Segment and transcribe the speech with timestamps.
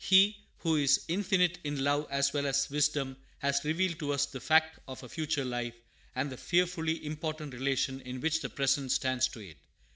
[0.03, 4.39] He who is infinite in love as well as wisdom has revealed to us the
[4.39, 5.75] fact of a future life,
[6.15, 9.57] and the fearfully important relation in which the present stands to it.